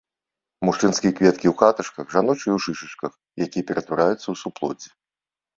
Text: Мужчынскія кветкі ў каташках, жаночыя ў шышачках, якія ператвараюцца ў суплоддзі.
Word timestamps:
Мужчынскія 0.67 1.11
кветкі 1.19 1.47
ў 1.51 1.53
каташках, 1.61 2.05
жаночыя 2.15 2.53
ў 2.55 2.59
шышачках, 2.69 3.13
якія 3.47 3.63
ператвараюцца 3.73 4.23
ў 4.29 4.35
суплоддзі. 4.45 4.89